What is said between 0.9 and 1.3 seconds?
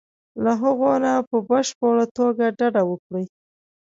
نه